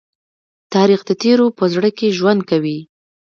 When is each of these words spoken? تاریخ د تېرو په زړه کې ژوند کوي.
تاریخ 0.73 1.01
د 1.05 1.11
تېرو 1.21 1.47
په 1.57 1.65
زړه 1.73 1.89
کې 1.97 2.15
ژوند 2.17 2.41
کوي. 2.49 2.79